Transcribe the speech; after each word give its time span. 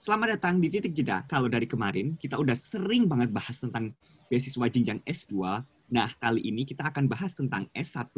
Selamat 0.00 0.32
datang 0.32 0.56
di 0.56 0.72
Titik 0.72 0.96
Jeda. 0.96 1.28
Kalau 1.28 1.44
dari 1.44 1.68
kemarin, 1.68 2.16
kita 2.16 2.40
udah 2.40 2.56
sering 2.56 3.04
banget 3.04 3.28
bahas 3.36 3.60
tentang 3.60 3.92
beasiswa 4.32 4.64
jenjang 4.72 4.96
S2. 5.04 5.60
Nah, 5.92 6.08
kali 6.16 6.40
ini 6.40 6.64
kita 6.64 6.88
akan 6.88 7.04
bahas 7.04 7.36
tentang 7.36 7.68
S1 7.76 8.08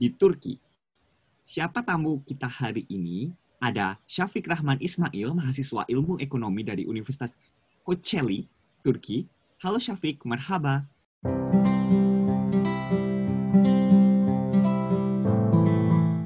di 0.00 0.08
Turki. 0.16 0.56
Siapa 1.44 1.84
tamu 1.84 2.24
kita 2.24 2.48
hari 2.48 2.88
ini? 2.88 3.36
Ada 3.60 4.00
Syafiq 4.08 4.48
Rahman 4.48 4.80
Ismail, 4.80 5.36
mahasiswa 5.36 5.84
ilmu 5.92 6.16
ekonomi 6.24 6.64
dari 6.64 6.88
Universitas 6.88 7.36
Kocaeli, 7.84 8.48
Turki. 8.80 9.28
Halo 9.60 9.76
Syafiq, 9.76 10.24
marhaba. 10.24 10.88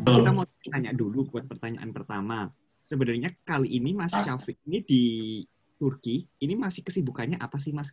Kita 0.07 0.31
mau 0.31 0.47
tanya 0.71 0.95
dulu 0.95 1.27
buat 1.35 1.51
pertanyaan 1.51 1.91
pertama 1.91 2.47
sebenarnya 2.85 3.33
kali 3.49 3.81
ini 3.81 3.97
Mas 3.97 4.13
Syafiq 4.13 4.61
ini 4.69 4.85
di 4.85 5.03
Turki, 5.81 6.23
ini 6.45 6.55
masih 6.55 6.85
kesibukannya 6.85 7.41
apa 7.41 7.57
sih 7.57 7.73
Mas? 7.73 7.91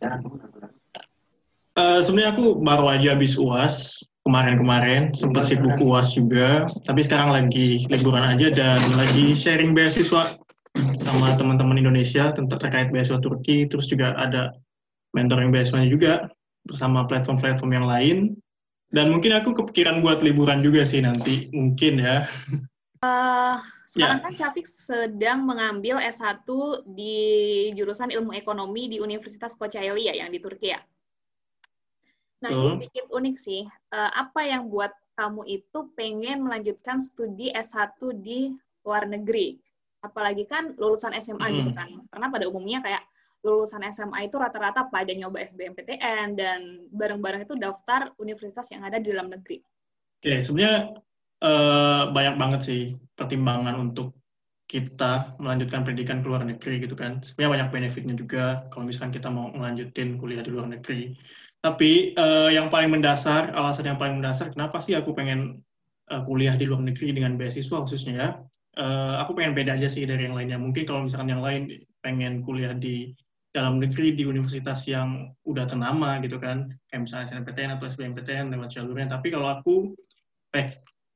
Uh, 1.72 2.04
sebenarnya 2.04 2.36
aku 2.36 2.60
baru 2.60 2.86
aja 2.92 3.16
habis 3.16 3.34
UAS 3.40 4.04
kemarin-kemarin, 4.22 5.10
sempat 5.16 5.50
sibuk 5.50 5.80
UAS 5.82 6.14
juga, 6.14 6.68
tapi 6.86 7.02
sekarang 7.02 7.32
lagi 7.32 7.88
liburan 7.90 8.22
aja 8.22 8.52
dan 8.52 8.78
lagi 8.94 9.34
sharing 9.34 9.74
beasiswa 9.74 10.36
sama 11.02 11.34
teman-teman 11.34 11.80
Indonesia 11.80 12.30
tentang 12.30 12.60
terkait 12.60 12.92
beasiswa 12.94 13.18
Turki, 13.18 13.66
terus 13.66 13.90
juga 13.90 14.14
ada 14.14 14.54
mentoring 15.16 15.50
beasiswanya 15.50 15.88
juga 15.90 16.12
bersama 16.68 17.08
platform-platform 17.08 17.72
yang 17.74 17.86
lain. 17.88 18.18
Dan 18.92 19.08
mungkin 19.08 19.32
aku 19.32 19.56
kepikiran 19.56 20.04
buat 20.04 20.20
liburan 20.20 20.60
juga 20.60 20.84
sih 20.84 21.00
nanti, 21.00 21.48
mungkin 21.50 22.04
ya. 22.04 22.28
Uh, 23.00 23.56
sekarang 23.92 24.24
yeah. 24.24 24.24
kan 24.24 24.32
Syafiq 24.32 24.64
sedang 24.64 25.44
mengambil 25.44 26.00
S1 26.00 26.48
di 26.96 27.16
jurusan 27.76 28.08
ilmu 28.08 28.32
ekonomi 28.32 28.88
di 28.88 29.04
Universitas 29.04 29.52
Kocaeli 29.52 30.08
ya, 30.08 30.16
yang 30.16 30.32
di 30.32 30.40
Turki 30.40 30.72
ya. 30.72 30.80
Nah, 32.40 32.48
ini 32.48 32.88
sedikit 32.88 33.12
unik 33.12 33.36
sih. 33.36 33.68
Uh, 33.92 34.10
apa 34.16 34.48
yang 34.48 34.72
buat 34.72 34.96
kamu 35.20 35.44
itu 35.44 35.92
pengen 35.92 36.40
melanjutkan 36.40 37.04
studi 37.04 37.52
S1 37.52 38.00
di 38.24 38.56
luar 38.88 39.04
negeri? 39.04 39.60
Apalagi 40.00 40.48
kan 40.48 40.72
lulusan 40.80 41.12
SMA 41.20 41.52
hmm. 41.52 41.56
gitu 41.60 41.70
kan. 41.76 42.00
Karena 42.08 42.32
pada 42.32 42.48
umumnya 42.48 42.80
kayak 42.80 43.04
lulusan 43.44 43.84
SMA 43.92 44.32
itu 44.32 44.40
rata-rata 44.40 44.88
pada 44.88 45.12
nyoba 45.12 45.44
SBMPTN 45.44 46.32
dan 46.32 46.88
bareng-bareng 46.96 47.44
itu 47.44 47.60
daftar 47.60 48.08
universitas 48.16 48.72
yang 48.72 48.88
ada 48.88 48.96
di 48.96 49.12
dalam 49.12 49.28
negeri. 49.28 49.60
Oke, 49.60 50.32
okay, 50.32 50.38
sebenarnya 50.40 50.96
uh, 51.44 52.08
banyak 52.08 52.34
banget 52.40 52.60
sih 52.64 52.82
pertimbangan 53.22 53.78
untuk 53.78 54.18
kita 54.66 55.36
melanjutkan 55.36 55.84
pendidikan 55.84 56.24
ke 56.24 56.26
luar 56.26 56.42
negeri 56.48 56.80
gitu 56.82 56.96
kan. 56.96 57.20
Sebenarnya 57.20 57.50
banyak 57.54 57.68
benefitnya 57.70 58.14
juga 58.16 58.66
kalau 58.72 58.88
misalkan 58.88 59.12
kita 59.12 59.28
mau 59.28 59.52
melanjutin 59.52 60.16
kuliah 60.16 60.40
di 60.40 60.50
luar 60.50 60.66
negeri. 60.72 61.12
Tapi 61.62 62.16
uh, 62.18 62.50
yang 62.50 62.72
paling 62.72 62.90
mendasar, 62.90 63.52
alasan 63.54 63.86
yang 63.86 64.00
paling 64.00 64.18
mendasar 64.18 64.50
kenapa 64.50 64.82
sih 64.82 64.96
aku 64.96 65.14
pengen 65.14 65.62
uh, 66.10 66.24
kuliah 66.26 66.56
di 66.56 66.66
luar 66.66 66.82
negeri 66.82 67.14
dengan 67.14 67.38
beasiswa 67.38 67.84
khususnya 67.84 68.14
ya. 68.16 68.28
Uh, 68.72 69.20
aku 69.20 69.36
pengen 69.36 69.52
beda 69.52 69.76
aja 69.76 69.86
sih 69.92 70.08
dari 70.08 70.24
yang 70.24 70.34
lainnya. 70.34 70.56
Mungkin 70.56 70.88
kalau 70.88 71.04
misalkan 71.04 71.28
yang 71.28 71.44
lain 71.44 71.68
pengen 72.00 72.40
kuliah 72.40 72.72
di 72.72 73.12
dalam 73.52 73.76
negeri 73.76 74.16
di 74.16 74.24
universitas 74.24 74.88
yang 74.88 75.28
udah 75.44 75.68
ternama 75.68 76.16
gitu 76.24 76.40
kan, 76.40 76.72
kayak 76.88 77.04
misalnya 77.04 77.28
SNMPTN 77.28 77.76
atau 77.76 77.84
SBMPTN 77.92 78.48
lewat 78.48 78.72
jalurnya. 78.72 79.12
Tapi 79.12 79.28
kalau 79.28 79.60
aku 79.60 79.92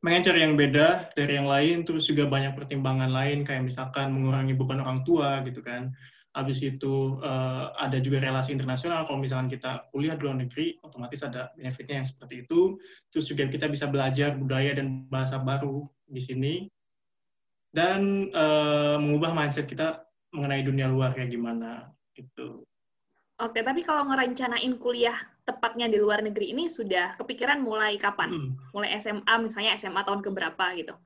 pengen 0.06 0.22
cari 0.22 0.46
yang 0.46 0.54
beda 0.54 1.10
dari 1.18 1.34
yang 1.34 1.50
lain, 1.50 1.82
terus 1.82 2.06
juga 2.06 2.30
banyak 2.30 2.54
pertimbangan 2.54 3.10
lain, 3.10 3.42
kayak 3.42 3.66
misalkan 3.66 4.14
mengurangi 4.14 4.54
beban 4.54 4.78
orang 4.78 5.02
tua 5.02 5.42
gitu 5.42 5.58
kan. 5.58 5.90
Habis 6.30 6.62
itu 6.62 7.18
uh, 7.26 7.74
ada 7.74 7.98
juga 7.98 8.22
relasi 8.22 8.54
internasional, 8.54 9.02
kalau 9.02 9.18
misalkan 9.18 9.50
kita 9.50 9.90
kuliah 9.90 10.14
di 10.14 10.22
luar 10.22 10.38
negeri, 10.38 10.78
otomatis 10.86 11.26
ada 11.26 11.50
benefitnya 11.58 11.98
yang 11.98 12.06
seperti 12.06 12.46
itu. 12.46 12.78
Terus 13.10 13.26
juga 13.26 13.50
kita 13.50 13.66
bisa 13.66 13.90
belajar 13.90 14.38
budaya 14.38 14.78
dan 14.78 15.10
bahasa 15.10 15.42
baru 15.42 15.90
di 16.06 16.22
sini. 16.22 16.54
Dan 17.74 18.30
uh, 18.30 19.02
mengubah 19.02 19.34
mindset 19.34 19.66
kita 19.66 20.06
mengenai 20.30 20.62
dunia 20.62 20.86
luar 20.86 21.18
kayak 21.18 21.34
gimana 21.34 21.90
gitu. 22.14 22.62
Oke, 23.42 23.60
tapi 23.60 23.82
kalau 23.82 24.06
ngerencanain 24.06 24.78
kuliah 24.78 25.18
tepatnya 25.46 25.86
di 25.86 26.02
luar 26.02 26.26
negeri 26.26 26.50
ini 26.50 26.66
sudah 26.66 27.14
kepikiran 27.14 27.62
mulai 27.62 27.94
kapan? 27.96 28.34
Hmm. 28.34 28.50
Mulai 28.74 28.98
SMA 28.98 29.34
misalnya 29.38 29.78
SMA 29.78 30.02
tahun 30.02 30.20
keberapa 30.20 30.64
gitu? 30.74 30.98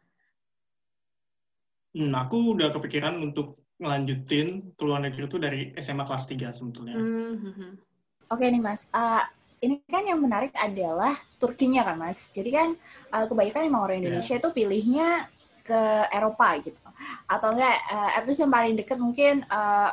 Hmm, 1.93 2.17
aku 2.17 2.57
udah 2.57 2.73
kepikiran 2.73 3.21
untuk 3.21 3.61
ngelanjutin 3.77 4.73
ke 4.77 4.83
luar 4.85 5.05
negeri 5.05 5.25
itu 5.29 5.37
dari 5.37 5.61
SMA 5.77 6.09
kelas 6.09 6.25
3 6.25 6.57
sebetulnya. 6.57 6.97
Hmm. 6.97 7.37
hmm, 7.37 7.55
hmm. 7.55 7.73
Oke 8.31 8.47
nih 8.47 8.63
Mas, 8.63 8.87
uh, 8.95 9.27
ini 9.61 9.83
kan 9.91 10.07
yang 10.07 10.23
menarik 10.23 10.55
adalah 10.57 11.13
Turkinya 11.37 11.83
kan 11.85 11.99
Mas. 11.99 12.31
Jadi 12.33 12.51
kan 12.55 12.69
uh, 13.13 13.27
kebanyakan 13.27 13.69
emang 13.69 13.83
orang 13.85 14.01
Indonesia 14.01 14.39
yeah. 14.39 14.41
itu 14.41 14.49
pilihnya 14.55 15.09
ke 15.67 15.81
Eropa 16.15 16.49
gitu. 16.63 16.79
Atau 17.29 17.53
enggak, 17.53 17.77
uh, 17.91 18.11
at 18.17 18.25
least 18.25 18.41
yang 18.41 18.55
paling 18.55 18.79
deket 18.79 18.99
mungkin 19.03 19.45
uh, 19.51 19.93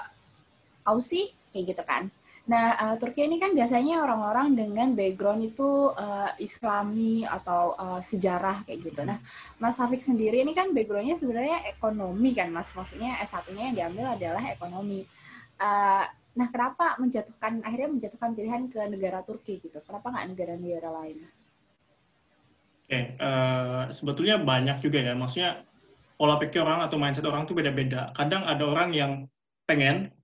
Aussie 0.87 1.33
kayak 1.51 1.75
gitu 1.75 1.83
kan. 1.83 2.13
Nah, 2.47 2.79
uh, 2.79 2.95
Turki 2.95 3.27
ini 3.27 3.35
kan 3.43 3.51
biasanya 3.51 3.99
orang-orang 3.99 4.55
dengan 4.55 4.95
background 4.95 5.43
itu 5.43 5.91
uh, 5.91 6.31
Islami 6.39 7.27
atau 7.27 7.75
uh, 7.75 7.99
sejarah 7.99 8.63
kayak 8.63 8.79
gitu. 8.87 9.03
Nah, 9.03 9.19
Mas 9.59 9.75
Hafik 9.83 9.99
sendiri 9.99 10.39
ini 10.47 10.55
kan 10.55 10.71
backgroundnya 10.71 11.19
sebenarnya 11.19 11.67
ekonomi 11.67 12.31
kan, 12.31 12.47
Mas. 12.47 12.71
Maksudnya 12.71 13.19
S1-nya 13.19 13.71
yang 13.71 13.75
diambil 13.75 14.15
adalah 14.15 14.43
ekonomi. 14.47 15.03
Uh, 15.59 16.07
nah, 16.39 16.47
kenapa 16.47 16.95
menjatuhkan 17.03 17.59
akhirnya 17.67 17.89
menjatuhkan 17.91 18.31
pilihan 18.31 18.63
ke 18.71 18.79
negara 18.87 19.19
Turki 19.27 19.59
gitu? 19.59 19.83
Kenapa 19.83 20.07
nggak 20.07 20.27
negara-negara 20.31 20.89
lain? 21.03 21.27
Oke, 22.87 22.95
okay, 22.95 23.03
uh, 23.19 23.91
sebetulnya 23.91 24.39
banyak 24.39 24.79
juga 24.79 25.03
ya. 25.03 25.11
Maksudnya 25.19 25.67
pola 26.15 26.39
pikir 26.39 26.63
orang 26.63 26.87
atau 26.87 26.95
mindset 26.95 27.27
orang 27.27 27.43
tuh 27.43 27.59
beda-beda. 27.59 28.15
Kadang 28.15 28.47
ada 28.47 28.63
orang 28.63 28.95
yang 28.95 29.11
pengen 29.67 30.15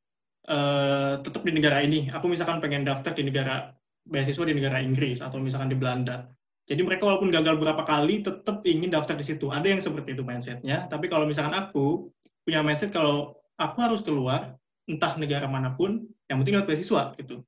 uh, 0.49 1.19
tetap 1.21 1.41
di 1.43 1.51
negara 1.55 1.83
ini. 1.83 2.09
Aku 2.11 2.27
misalkan 2.27 2.59
pengen 2.59 2.83
daftar 2.83 3.13
di 3.15 3.23
negara 3.27 3.71
beasiswa 4.03 4.43
di 4.43 4.55
negara 4.55 4.83
Inggris 4.83 5.23
atau 5.23 5.39
misalkan 5.39 5.71
di 5.71 5.77
Belanda. 5.79 6.27
Jadi 6.63 6.79
mereka 6.79 7.07
walaupun 7.07 7.27
gagal 7.27 7.59
berapa 7.59 7.83
kali 7.83 8.23
tetap 8.23 8.63
ingin 8.63 8.91
daftar 8.91 9.19
di 9.19 9.25
situ. 9.27 9.51
Ada 9.51 9.67
yang 9.67 9.81
seperti 9.83 10.15
itu 10.15 10.23
mindsetnya. 10.23 10.87
Tapi 10.87 11.11
kalau 11.11 11.27
misalkan 11.27 11.55
aku 11.55 12.11
punya 12.47 12.63
mindset 12.63 12.91
kalau 12.95 13.35
aku 13.59 13.77
harus 13.83 13.99
keluar 14.03 14.55
entah 14.87 15.15
negara 15.15 15.47
mana 15.47 15.75
pun, 15.75 16.07
yang 16.27 16.39
penting 16.43 16.59
lewat 16.59 16.67
beasiswa 16.71 17.15
gitu. 17.19 17.43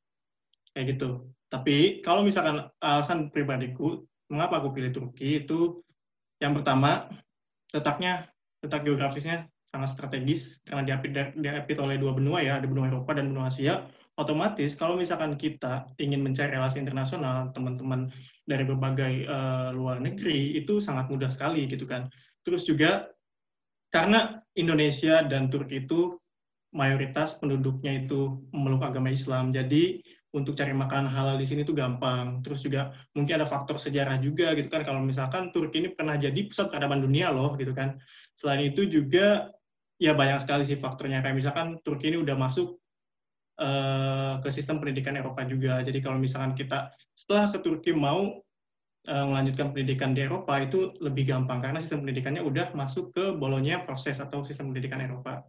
Kayak 0.76 0.96
gitu. 0.96 1.32
Tapi 1.48 2.04
kalau 2.04 2.28
misalkan 2.28 2.68
alasan 2.84 3.32
pribadiku 3.32 4.04
mengapa 4.28 4.60
aku 4.60 4.76
pilih 4.76 4.92
Turki 4.92 5.46
itu 5.46 5.80
yang 6.44 6.52
pertama 6.52 7.08
letaknya 7.72 8.28
letak 8.60 8.84
geografisnya 8.84 9.48
sangat 9.76 9.92
strategis 9.92 10.64
karena 10.64 10.96
diapit, 11.36 11.76
oleh 11.84 12.00
dua 12.00 12.16
benua 12.16 12.40
ya, 12.40 12.64
ada 12.64 12.68
benua 12.72 12.88
Eropa 12.88 13.12
dan 13.12 13.36
benua 13.36 13.52
Asia. 13.52 13.84
Otomatis 14.16 14.80
kalau 14.80 14.96
misalkan 14.96 15.36
kita 15.36 15.84
ingin 16.00 16.24
mencari 16.24 16.56
relasi 16.56 16.80
internasional, 16.80 17.52
teman-teman 17.52 18.08
dari 18.48 18.64
berbagai 18.64 19.28
uh, 19.28 19.76
luar 19.76 20.00
negeri 20.00 20.56
itu 20.56 20.80
sangat 20.80 21.12
mudah 21.12 21.28
sekali 21.28 21.68
gitu 21.68 21.84
kan. 21.84 22.08
Terus 22.48 22.64
juga 22.64 23.12
karena 23.92 24.40
Indonesia 24.56 25.20
dan 25.28 25.52
Turki 25.52 25.84
itu 25.84 26.16
mayoritas 26.72 27.36
penduduknya 27.44 28.08
itu 28.08 28.40
memeluk 28.56 28.88
agama 28.88 29.12
Islam, 29.12 29.52
jadi 29.52 30.00
untuk 30.36 30.60
cari 30.60 30.76
makanan 30.76 31.08
halal 31.12 31.36
di 31.40 31.48
sini 31.48 31.64
itu 31.64 31.72
gampang. 31.72 32.44
Terus 32.44 32.64
juga 32.64 32.92
mungkin 33.16 33.40
ada 33.40 33.48
faktor 33.48 33.80
sejarah 33.80 34.20
juga 34.20 34.52
gitu 34.56 34.68
kan. 34.68 34.84
Kalau 34.84 35.00
misalkan 35.00 35.52
Turki 35.56 35.84
ini 35.84 35.90
pernah 35.96 36.20
jadi 36.20 36.36
pusat 36.48 36.68
peradaban 36.72 37.00
dunia 37.00 37.32
loh 37.32 37.56
gitu 37.56 37.72
kan. 37.72 37.96
Selain 38.36 38.64
itu 38.68 38.84
juga 38.84 39.48
ya 40.02 40.12
banyak 40.14 40.44
sekali 40.44 40.64
sih 40.68 40.78
faktornya. 40.80 41.24
Kayak 41.24 41.38
misalkan 41.40 41.68
Turki 41.82 42.12
ini 42.12 42.20
udah 42.20 42.36
masuk 42.36 42.80
uh, 43.60 44.40
ke 44.44 44.50
sistem 44.52 44.80
pendidikan 44.84 45.16
Eropa 45.16 45.44
juga. 45.48 45.80
Jadi 45.84 46.00
kalau 46.04 46.20
misalkan 46.20 46.56
kita 46.56 46.92
setelah 47.16 47.52
ke 47.52 47.60
Turki 47.64 47.92
mau 47.96 48.44
uh, 49.08 49.26
melanjutkan 49.26 49.72
pendidikan 49.72 50.12
di 50.12 50.28
Eropa 50.28 50.60
itu 50.60 50.96
lebih 51.00 51.30
gampang 51.30 51.64
karena 51.64 51.80
sistem 51.80 52.04
pendidikannya 52.04 52.44
udah 52.44 52.76
masuk 52.76 53.16
ke 53.16 53.24
bolonya 53.36 53.84
proses 53.84 54.20
atau 54.20 54.44
sistem 54.44 54.72
pendidikan 54.74 55.00
Eropa 55.00 55.46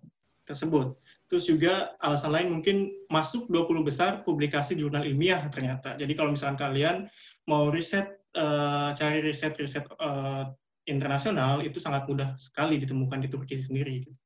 tersebut. 0.47 0.95
Terus 1.27 1.45
juga 1.51 1.99
alasan 1.99 2.31
lain 2.31 2.49
mungkin 2.55 2.95
masuk 3.11 3.51
20 3.51 3.83
besar 3.83 4.23
publikasi 4.23 4.79
jurnal 4.79 5.03
ilmiah 5.03 5.43
ternyata. 5.51 5.99
Jadi 5.99 6.15
kalau 6.15 6.31
misalkan 6.31 6.71
kalian 6.71 7.11
mau 7.51 7.67
riset, 7.75 8.23
uh, 8.39 8.95
cari 8.95 9.27
riset-riset 9.27 9.91
uh, 9.99 10.47
internasional 10.87 11.67
itu 11.67 11.83
sangat 11.83 12.07
mudah 12.07 12.39
sekali 12.39 12.79
ditemukan 12.79 13.27
di 13.27 13.29
Turki 13.29 13.59
sendiri. 13.59 14.07
Nah, 14.07 14.26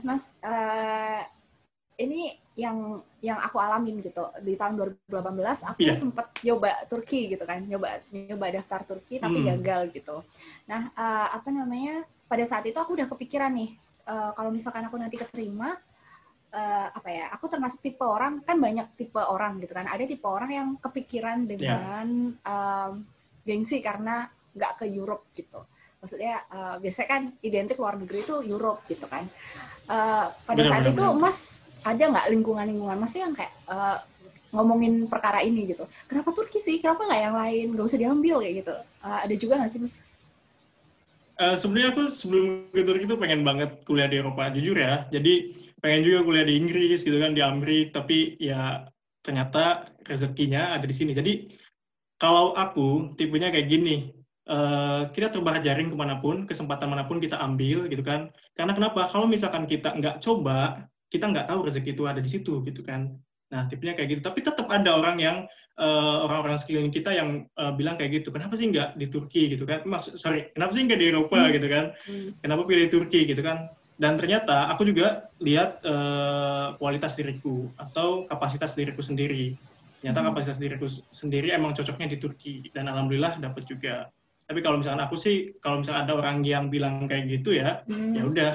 Mas, 0.00 0.36
uh, 0.40 1.20
ini 2.00 2.32
yang 2.52 3.00
yang 3.24 3.40
aku 3.40 3.56
alamin 3.56 4.04
gitu 4.04 4.28
di 4.44 4.52
tahun 4.60 4.76
2018 5.08 5.72
aku 5.72 5.80
yeah. 5.80 5.96
sempat 5.96 6.36
nyoba 6.44 6.84
Turki 6.84 7.32
gitu 7.32 7.48
kan 7.48 7.64
nyoba 7.64 8.04
nyoba 8.12 8.46
daftar 8.52 8.84
Turki 8.84 9.16
tapi 9.16 9.40
hmm. 9.40 9.46
gagal 9.56 9.80
gitu 9.96 10.20
nah 10.68 10.92
uh, 10.92 11.32
apa 11.32 11.48
namanya 11.48 12.04
pada 12.28 12.44
saat 12.44 12.68
itu 12.68 12.76
aku 12.76 12.92
udah 12.92 13.08
kepikiran 13.08 13.56
nih 13.56 13.72
uh, 14.04 14.36
kalau 14.36 14.52
misalkan 14.52 14.84
aku 14.84 15.00
nanti 15.00 15.16
keterima 15.16 15.72
uh, 16.52 16.88
apa 16.92 17.08
ya 17.08 17.32
aku 17.32 17.48
termasuk 17.48 17.80
tipe 17.80 18.04
orang 18.04 18.44
kan 18.44 18.60
banyak 18.60 18.92
tipe 19.00 19.20
orang 19.20 19.56
gitu 19.64 19.72
kan 19.72 19.88
ada 19.88 20.04
tipe 20.04 20.28
orang 20.28 20.50
yang 20.52 20.68
kepikiran 20.76 21.48
ya. 21.48 21.56
dengan 21.56 22.06
yeah. 22.36 22.52
um, 22.52 23.08
gengsi 23.48 23.80
karena 23.80 24.28
nggak 24.52 24.84
ke 24.84 24.86
Europe 24.92 25.32
gitu 25.32 25.64
maksudnya 26.04 26.44
uh, 26.52 26.76
biasanya 26.76 27.08
kan 27.08 27.22
identik 27.40 27.80
luar 27.80 27.96
negeri 27.96 28.28
itu 28.28 28.44
Europe 28.44 28.84
gitu 28.84 29.08
kan 29.08 29.24
uh, 29.88 30.26
pada 30.46 30.58
benar, 30.60 30.70
saat 30.70 30.82
benar, 30.86 30.94
itu 30.94 31.04
benar. 31.04 31.20
mas 31.22 31.38
ada 31.82 32.02
nggak 32.14 32.26
lingkungan-lingkungan? 32.30 32.96
Mas 32.98 33.14
yang 33.18 33.34
kayak 33.34 33.52
uh, 33.66 33.98
ngomongin 34.54 35.08
perkara 35.10 35.42
ini 35.42 35.74
gitu. 35.74 35.88
Kenapa 36.06 36.30
Turki 36.30 36.62
sih? 36.62 36.78
Kenapa 36.78 37.08
nggak 37.08 37.20
yang 37.20 37.36
lain? 37.36 37.66
Nggak 37.74 37.86
usah 37.90 37.98
diambil 37.98 38.36
kayak 38.38 38.54
gitu. 38.62 38.74
Uh, 39.02 39.18
ada 39.24 39.34
juga 39.34 39.54
nggak 39.58 39.72
sih 39.72 39.80
mas? 39.82 39.94
Uh, 41.40 41.56
sebenarnya 41.58 41.88
aku 41.96 42.02
sebelum 42.12 42.70
ke 42.70 42.84
Turki 42.86 43.04
itu 43.08 43.16
pengen 43.18 43.42
banget 43.42 43.70
kuliah 43.82 44.06
di 44.06 44.22
Eropa 44.22 44.52
jujur 44.54 44.76
ya. 44.78 45.08
Jadi 45.10 45.58
pengen 45.82 46.06
juga 46.06 46.18
kuliah 46.22 46.46
di 46.46 46.54
Inggris 46.54 47.02
gitu 47.02 47.18
kan 47.18 47.34
di 47.34 47.42
Amerika 47.42 48.04
tapi 48.04 48.38
ya 48.38 48.86
ternyata 49.26 49.90
rezekinya 50.06 50.78
ada 50.78 50.86
di 50.86 50.94
sini. 50.94 51.16
Jadi 51.16 51.32
kalau 52.22 52.54
aku 52.54 53.18
tipenya 53.18 53.50
kayak 53.50 53.66
gini 53.66 54.21
uh, 54.52 55.02
kita 55.10 55.32
terbawa 55.32 55.58
jaring 55.64 55.88
ke 55.88 55.96
mana 55.96 56.20
pun 56.20 56.44
kesempatan 56.44 56.92
mana 56.92 57.08
pun 57.08 57.16
kita 57.18 57.40
ambil 57.40 57.88
gitu 57.88 58.04
kan. 58.04 58.28
Karena 58.52 58.76
kenapa? 58.76 59.08
Kalau 59.08 59.24
misalkan 59.24 59.64
kita 59.64 59.96
nggak 59.96 60.20
coba 60.20 60.86
kita 61.08 61.28
nggak 61.28 61.48
tahu 61.48 61.68
rezeki 61.68 61.90
itu 61.96 62.04
ada 62.04 62.20
di 62.20 62.28
situ 62.28 62.60
gitu 62.62 62.84
kan. 62.84 63.16
Nah 63.48 63.64
tipenya 63.68 63.96
kayak 63.96 64.18
gitu. 64.18 64.22
Tapi 64.24 64.44
tetap 64.44 64.68
ada 64.68 64.96
orang 64.96 65.16
yang 65.20 65.36
uh, 65.80 66.24
orang-orang 66.28 66.60
sekeliling 66.60 66.92
kita 66.92 67.12
yang 67.12 67.48
uh, 67.56 67.72
bilang 67.72 67.96
kayak 67.96 68.22
gitu 68.22 68.28
kenapa 68.32 68.56
sih 68.60 68.68
nggak 68.68 69.00
di 69.00 69.06
Turki? 69.08 69.48
gitu 69.56 69.64
kan. 69.64 69.84
Maksud 69.88 70.20
sorry 70.20 70.52
kenapa 70.52 70.76
sih 70.76 70.84
nggak 70.84 71.00
di 71.00 71.06
Eropa? 71.08 71.38
Hmm. 71.40 71.52
gitu 71.52 71.68
kan. 71.68 71.84
Hmm. 72.04 72.28
kenapa 72.44 72.62
pilih 72.68 72.88
Turki? 72.92 73.24
gitu 73.24 73.40
kan. 73.40 73.72
Dan 74.00 74.18
ternyata 74.18 74.72
aku 74.72 74.88
juga 74.88 75.30
lihat 75.44 75.84
uh, 75.84 76.74
kualitas 76.80 77.14
diriku 77.14 77.70
atau 77.76 78.24
kapasitas 78.28 78.72
diriku 78.72 79.04
sendiri. 79.04 79.54
Ternyata 80.00 80.18
hmm. 80.24 80.28
kapasitas 80.32 80.58
diriku 80.58 80.88
sendiri 81.12 81.52
emang 81.54 81.76
cocoknya 81.76 82.08
di 82.08 82.18
Turki. 82.18 82.72
Dan 82.72 82.88
alhamdulillah 82.88 83.38
dapat 83.38 83.68
juga. 83.68 84.08
Tapi 84.46 84.60
kalau 84.60 84.82
misalkan 84.82 85.02
aku 85.02 85.16
sih, 85.16 85.50
kalau 85.62 85.80
misalkan 85.80 86.06
ada 86.06 86.14
orang 86.18 86.42
yang 86.42 86.68
bilang 86.68 87.06
kayak 87.06 87.30
gitu 87.30 87.56
ya, 87.56 87.82
hmm. 87.86 88.12
ya 88.14 88.22
udah 88.26 88.52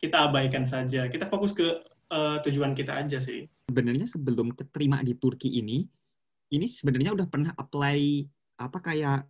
kita 0.00 0.16
abaikan 0.30 0.64
saja. 0.64 1.06
Kita 1.06 1.28
fokus 1.28 1.52
ke 1.52 1.66
uh, 2.10 2.40
tujuan 2.44 2.72
kita 2.72 2.96
aja 2.96 3.20
sih. 3.20 3.44
Sebenarnya 3.68 4.08
sebelum 4.08 4.56
keterima 4.56 5.04
di 5.04 5.14
Turki 5.14 5.60
ini, 5.60 5.86
ini 6.50 6.66
sebenarnya 6.66 7.14
udah 7.14 7.26
pernah 7.30 7.52
apply 7.54 8.26
apa 8.60 8.78
kayak 8.82 9.20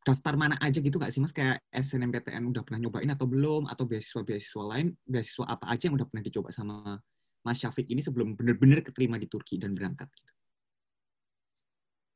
daftar 0.00 0.34
mana 0.36 0.56
aja 0.64 0.80
gitu 0.80 0.96
nggak 0.96 1.12
sih 1.12 1.20
mas 1.20 1.34
kayak 1.34 1.60
SNMPTN 1.68 2.40
udah 2.48 2.64
pernah 2.64 2.80
nyobain 2.80 3.10
atau 3.12 3.28
belum 3.28 3.68
atau 3.68 3.84
beasiswa-beasiswa 3.84 4.62
lain 4.64 4.96
beasiswa 5.04 5.44
apa 5.44 5.68
aja 5.68 5.92
yang 5.92 6.00
udah 6.00 6.08
pernah 6.08 6.24
dicoba 6.24 6.48
sama 6.56 6.96
Mas 7.40 7.60
Syafiq 7.60 7.88
ini 7.88 8.04
sebelum 8.04 8.36
benar-benar 8.36 8.84
keterima 8.84 9.16
di 9.16 9.28
Turki 9.28 9.56
dan 9.56 9.72
berangkat 9.72 10.08
gitu. 10.12 10.32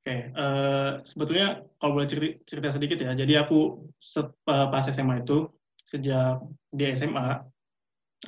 Oke, 0.04 0.20
okay, 0.20 0.36
uh, 0.36 0.44
eh, 0.44 0.90
sebetulnya 1.00 1.64
kalau 1.80 1.96
boleh 1.96 2.04
cerita, 2.04 2.36
cerita 2.44 2.68
sedikit 2.76 3.00
ya. 3.00 3.16
Jadi 3.16 3.40
aku 3.40 3.88
set, 3.96 4.28
uh, 4.52 4.68
pas 4.68 4.84
SMA 4.84 5.24
itu 5.24 5.48
sejak 5.80 6.44
di 6.76 6.92
SMA, 6.92 7.40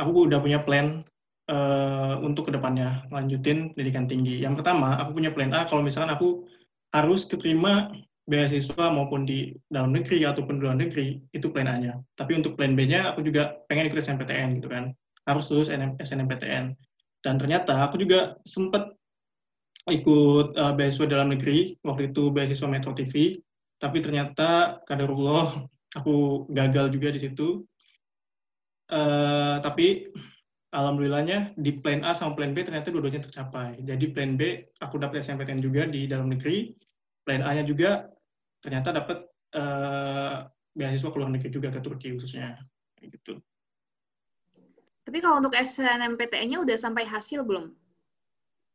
aku 0.00 0.24
udah 0.24 0.40
punya 0.40 0.64
plan 0.64 1.04
uh, 1.52 2.16
untuk 2.24 2.48
ke 2.48 2.56
depannya 2.56 3.04
lanjutin 3.12 3.76
pendidikan 3.76 4.08
tinggi. 4.08 4.40
Yang 4.40 4.64
pertama, 4.64 4.96
aku 4.96 5.20
punya 5.20 5.28
plan 5.36 5.52
A 5.52 5.68
kalau 5.68 5.84
misalkan 5.84 6.16
aku 6.16 6.48
harus 6.96 7.28
keterima 7.28 7.92
beasiswa 8.24 8.88
maupun 8.88 9.28
di 9.28 9.52
dalam 9.68 9.92
negeri 9.92 10.24
ataupun 10.24 10.56
di 10.56 10.62
luar 10.64 10.80
negeri 10.80 11.20
itu 11.36 11.52
plan 11.52 11.68
A-nya. 11.68 12.00
Tapi 12.16 12.40
untuk 12.40 12.56
plan 12.56 12.72
B-nya 12.72 13.12
aku 13.12 13.20
juga 13.20 13.52
pengen 13.68 13.92
ikut 13.92 14.00
SNMPTN 14.00 14.64
gitu 14.64 14.72
kan. 14.72 14.96
Harus 15.28 15.52
lulus 15.52 15.68
SNMPTN. 16.00 16.72
Dan 17.20 17.34
ternyata 17.36 17.84
aku 17.84 18.00
juga 18.00 18.40
sempat 18.48 18.96
ikut 19.86 20.58
uh, 20.58 20.74
beasiswa 20.74 21.06
dalam 21.06 21.30
negeri, 21.30 21.78
waktu 21.86 22.10
itu 22.10 22.34
beasiswa 22.34 22.66
Metro 22.66 22.90
TV, 22.90 23.38
tapi 23.78 24.02
ternyata 24.02 24.82
kaderullah 24.82 25.62
aku 25.94 26.46
gagal 26.50 26.90
juga 26.90 27.14
di 27.14 27.20
situ. 27.22 27.62
Uh, 28.86 29.58
tapi 29.62 30.10
alhamdulillahnya 30.74 31.54
di 31.58 31.78
plan 31.78 32.02
A 32.02 32.14
sama 32.14 32.34
plan 32.34 32.54
B 32.54 32.66
ternyata 32.66 32.90
dua-duanya 32.90 33.22
tercapai. 33.22 33.78
Jadi 33.82 34.10
plan 34.10 34.34
B 34.34 34.66
aku 34.82 34.98
dapat 34.98 35.22
SNMPTN 35.22 35.62
juga 35.62 35.86
di 35.86 36.10
dalam 36.10 36.34
negeri, 36.34 36.74
plan 37.22 37.46
A-nya 37.46 37.62
juga 37.62 38.10
ternyata 38.58 38.90
dapat 38.90 39.18
uh, 39.54 40.46
beasiswa 40.74 41.10
ke 41.14 41.16
luar 41.18 41.30
negeri 41.30 41.50
juga 41.54 41.70
ke 41.70 41.78
Turki 41.78 42.10
khususnya 42.14 42.58
gitu. 42.98 43.38
Tapi 45.06 45.22
kalau 45.22 45.38
untuk 45.38 45.54
SNMPTN-nya 45.54 46.58
udah 46.66 46.74
sampai 46.74 47.06
hasil 47.06 47.46
belum? 47.46 47.70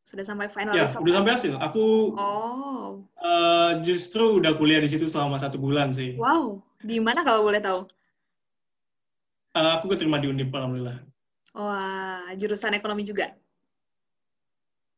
Sudah 0.01 0.25
sampai 0.25 0.50
final 0.50 0.74
Ya, 0.74 0.89
udah 0.89 1.13
sampai 1.21 1.31
hasil. 1.38 1.53
Aku 1.62 2.18
oh. 2.18 3.06
uh, 3.21 3.71
justru 3.86 4.42
udah 4.42 4.57
kuliah 4.57 4.81
di 4.81 4.89
situ 4.89 5.07
selama 5.07 5.38
satu 5.38 5.62
bulan 5.62 5.94
sih. 5.94 6.18
Wow, 6.18 6.59
di 6.81 6.98
mana 6.98 7.21
kalau 7.21 7.45
boleh 7.45 7.62
tahu? 7.62 7.86
Uh, 9.51 9.71
aku 9.77 9.92
keterima 9.94 10.18
di 10.18 10.31
Undip, 10.31 10.50
alhamdulillah. 10.51 11.03
Wah, 11.51 12.31
jurusan 12.39 12.71
ekonomi 12.71 13.03
juga? 13.03 13.36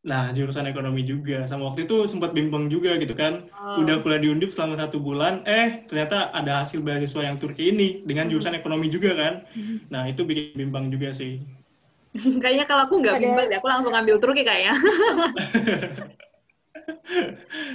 Nah, 0.03 0.35
jurusan 0.35 0.67
ekonomi 0.67 1.07
juga. 1.07 1.47
Sama 1.47 1.71
waktu 1.71 1.87
itu 1.87 2.03
sempat 2.11 2.35
bimbang 2.35 2.67
juga 2.67 2.99
gitu 2.99 3.15
kan. 3.15 3.47
Oh. 3.55 3.79
Udah 3.79 4.03
kuliah 4.03 4.19
di 4.19 4.29
Undip 4.29 4.51
selama 4.51 4.75
satu 4.75 4.99
bulan, 4.99 5.47
eh 5.47 5.87
ternyata 5.87 6.27
ada 6.35 6.59
hasil 6.61 6.83
beasiswa 6.83 7.23
yang 7.23 7.39
Turki 7.39 7.71
ini 7.71 8.03
dengan 8.03 8.27
hmm. 8.27 8.31
jurusan 8.35 8.53
ekonomi 8.53 8.91
juga 8.91 9.15
kan. 9.15 9.33
Hmm. 9.55 9.79
Nah, 9.87 10.03
itu 10.11 10.27
bikin 10.27 10.59
bimbang 10.59 10.91
juga 10.91 11.15
sih. 11.15 11.39
kayaknya 12.41 12.65
kalau 12.69 12.85
aku 12.85 13.01
nggak 13.01 13.17
bimbang 13.17 13.49
deh, 13.49 13.57
aku 13.57 13.69
langsung 13.69 13.93
ambil 13.93 14.21
Turki 14.21 14.45
kayaknya. 14.45 14.77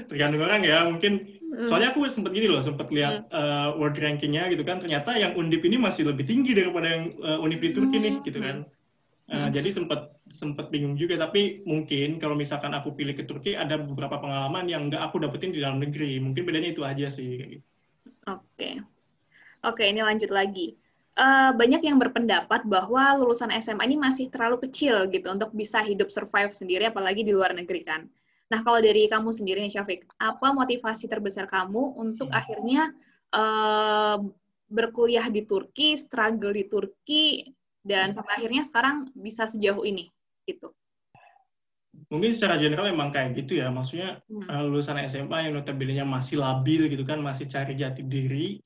Tergantung 0.09 0.43
orang 0.45 0.63
ya, 0.63 0.87
mungkin 0.87 1.43
hmm. 1.51 1.67
soalnya 1.67 1.91
aku 1.91 2.07
sempat 2.07 2.33
gini 2.33 2.47
loh, 2.47 2.63
sempat 2.63 2.93
lihat 2.95 3.27
hmm. 3.27 3.35
uh, 3.35 3.69
world 3.77 3.99
rankingnya 3.99 4.47
gitu 4.53 4.63
kan. 4.63 4.79
Ternyata 4.79 5.19
yang 5.19 5.35
Undip 5.35 5.67
ini 5.67 5.77
masih 5.81 6.07
lebih 6.07 6.29
tinggi 6.29 6.55
daripada 6.55 6.87
yang 6.87 7.05
uh, 7.19 7.43
Univ 7.43 7.59
di 7.59 7.75
Turki 7.75 7.99
hmm. 7.99 8.05
nih 8.05 8.15
gitu 8.23 8.39
kan. 8.39 8.57
Uh, 9.29 9.45
hmm. 9.45 9.51
Jadi 9.53 9.69
sempat 9.75 10.01
sempat 10.31 10.71
bingung 10.71 10.95
juga. 10.95 11.19
Tapi 11.19 11.67
mungkin 11.67 12.23
kalau 12.23 12.39
misalkan 12.39 12.73
aku 12.79 12.95
pilih 12.95 13.19
ke 13.19 13.27
Turki 13.27 13.59
ada 13.59 13.77
beberapa 13.77 14.23
pengalaman 14.23 14.71
yang 14.71 14.89
nggak 14.89 15.03
aku 15.03 15.19
dapetin 15.19 15.51
di 15.51 15.61
dalam 15.61 15.83
negeri. 15.83 16.23
Mungkin 16.23 16.47
bedanya 16.47 16.71
itu 16.73 16.87
aja 16.87 17.11
sih. 17.11 17.43
Oke, 17.43 17.59
okay. 18.29 18.75
oke 19.65 19.83
okay, 19.83 19.87
ini 19.91 20.05
lanjut 20.05 20.31
lagi. 20.31 20.79
Uh, 21.19 21.51
banyak 21.51 21.83
yang 21.83 21.99
berpendapat 21.99 22.63
bahwa 22.63 23.19
lulusan 23.19 23.51
SMA 23.59 23.91
ini 23.91 23.99
masih 23.99 24.31
terlalu 24.31 24.63
kecil 24.71 25.11
gitu 25.11 25.27
untuk 25.35 25.51
bisa 25.51 25.83
hidup 25.83 26.15
survive 26.15 26.55
sendiri, 26.55 26.87
apalagi 26.87 27.27
di 27.27 27.35
luar 27.35 27.51
negeri 27.59 27.83
kan. 27.83 28.07
Nah 28.55 28.63
kalau 28.63 28.79
dari 28.79 29.11
kamu 29.11 29.35
sendiri 29.35 29.59
nih 29.67 29.75
Syafiq, 29.75 30.07
apa 30.23 30.55
motivasi 30.55 31.11
terbesar 31.11 31.51
kamu 31.51 31.99
untuk 31.99 32.31
hmm. 32.31 32.39
akhirnya 32.39 32.83
uh, 33.35 34.23
berkuliah 34.71 35.27
di 35.27 35.43
Turki, 35.43 35.99
struggle 35.99 36.55
di 36.55 36.71
Turki, 36.71 37.51
dan 37.83 38.15
sampai 38.15 38.39
akhirnya 38.39 38.63
sekarang 38.63 39.11
bisa 39.17 39.51
sejauh 39.51 39.83
ini 39.83 40.07
gitu 40.47 40.71
mungkin 42.09 42.31
secara 42.31 42.61
general 42.63 42.87
emang 42.87 43.11
kayak 43.11 43.35
gitu 43.35 43.59
ya 43.59 43.69
maksudnya 43.73 44.23
hmm. 44.31 44.47
Eh, 44.47 44.63
lulusan 44.65 45.01
SMA 45.11 45.51
yang 45.51 45.59
notabene 45.59 45.99
masih 46.07 46.39
labil 46.39 46.87
gitu 46.87 47.03
kan 47.03 47.19
masih 47.19 47.51
cari 47.51 47.75
jati 47.75 48.07
diri 48.07 48.63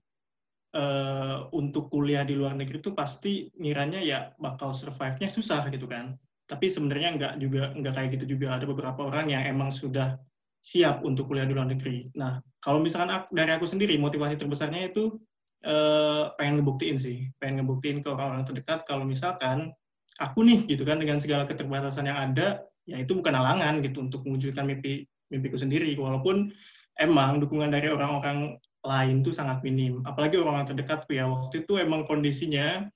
uh, 0.76 1.48
untuk 1.52 1.88
kuliah 1.92 2.24
di 2.24 2.36
luar 2.36 2.56
negeri 2.56 2.80
itu 2.80 2.92
pasti 2.92 3.48
ngiranya 3.56 4.00
ya 4.00 4.32
bakal 4.40 4.72
survive-nya 4.72 5.28
susah 5.28 5.68
gitu 5.72 5.86
kan. 5.88 6.16
Tapi 6.48 6.68
sebenarnya 6.68 7.16
nggak 7.16 7.32
juga 7.40 7.72
nggak 7.76 7.92
kayak 7.94 8.10
gitu 8.20 8.36
juga. 8.36 8.58
Ada 8.58 8.66
beberapa 8.68 9.08
orang 9.08 9.32
yang 9.32 9.44
emang 9.46 9.72
sudah 9.72 10.16
siap 10.62 11.02
untuk 11.02 11.26
kuliah 11.30 11.46
di 11.48 11.54
luar 11.54 11.68
negeri. 11.68 12.10
Nah 12.16 12.38
kalau 12.62 12.78
misalkan 12.78 13.10
aku, 13.10 13.26
dari 13.34 13.50
aku 13.50 13.66
sendiri 13.66 13.98
motivasi 13.98 14.38
terbesarnya 14.38 14.94
itu 14.94 15.18
uh, 15.66 16.30
pengen 16.38 16.62
ngebuktiin 16.62 16.96
sih, 16.98 17.28
pengen 17.42 17.64
ngebuktiin 17.64 18.00
ke 18.00 18.08
orang-orang 18.08 18.46
terdekat 18.46 18.86
kalau 18.86 19.02
misalkan 19.02 19.74
aku 20.20 20.44
nih 20.44 20.62
gitu 20.68 20.84
kan 20.86 21.00
dengan 21.00 21.18
segala 21.18 21.48
keterbatasan 21.48 22.06
yang 22.06 22.18
ada, 22.30 22.62
ya 22.86 23.00
itu 23.00 23.16
bukan 23.16 23.34
halangan 23.34 23.82
gitu 23.82 24.06
untuk 24.06 24.22
mewujudkan 24.22 24.68
mimpi 24.68 25.08
mimpiku 25.32 25.56
sendiri. 25.58 25.96
Walaupun 25.96 26.52
emang 27.00 27.40
dukungan 27.40 27.72
dari 27.72 27.88
orang-orang 27.88 28.60
lain 28.82 29.22
tuh 29.22 29.30
sangat 29.30 29.62
minim 29.62 30.02
apalagi 30.02 30.38
orang-orang 30.38 30.74
terdekatku 30.74 31.14
ya 31.14 31.26
waktu 31.30 31.62
itu 31.62 31.78
emang 31.78 32.02
kondisinya 32.06 32.86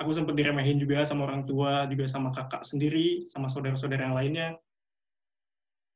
aku 0.00 0.10
sempat 0.16 0.34
diremehin 0.34 0.80
juga 0.80 1.04
sama 1.04 1.28
orang 1.28 1.44
tua 1.44 1.84
juga 1.86 2.08
sama 2.08 2.32
kakak 2.32 2.64
sendiri 2.64 3.24
sama 3.28 3.52
saudara-saudara 3.52 4.08
yang 4.08 4.16
lainnya 4.16 4.48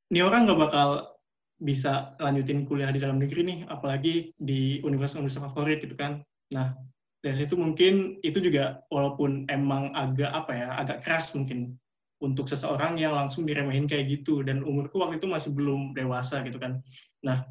ini 0.09 0.25
orang 0.25 0.49
nggak 0.49 0.61
bakal 0.61 1.19
bisa 1.59 2.15
lanjutin 2.23 2.63
kuliah 2.65 2.89
di 2.95 3.03
dalam 3.03 3.19
negeri 3.19 3.43
nih, 3.45 3.59
apalagi 3.67 4.33
di 4.39 4.79
universitas-universitas 4.87 5.53
favorit 5.53 5.83
gitu 5.83 5.99
kan. 5.99 6.23
Nah, 6.55 6.73
dari 7.21 7.35
situ 7.35 7.59
mungkin 7.59 8.23
itu 8.23 8.39
juga 8.39 8.81
walaupun 8.95 9.51
emang 9.51 9.91
agak 9.93 10.31
apa 10.31 10.53
ya, 10.55 10.69
agak 10.79 11.03
keras 11.03 11.35
mungkin 11.35 11.75
untuk 12.23 12.47
seseorang 12.47 12.99
yang 12.99 13.15
langsung 13.15 13.47
diremehin 13.47 13.91
kayak 13.91 14.07
gitu 14.11 14.43
dan 14.43 14.63
umurku 14.63 15.03
waktu 15.03 15.19
itu 15.19 15.27
masih 15.27 15.51
belum 15.55 15.95
dewasa 15.99 16.43
gitu 16.47 16.57
kan. 16.63 16.79
Nah, 17.27 17.47